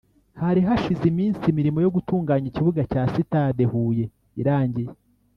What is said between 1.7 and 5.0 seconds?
yo gutunganya ikibuga cya sitade Huye irangiye